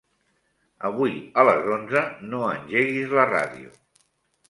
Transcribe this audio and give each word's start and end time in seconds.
Avui 0.89 1.13
a 1.41 1.45
les 1.51 1.71
onze 1.77 2.03
no 2.33 2.43
engeguis 2.57 3.17
la 3.21 3.31
ràdio. 3.37 3.81